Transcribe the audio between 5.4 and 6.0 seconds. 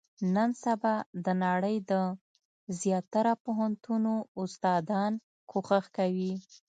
کوښښ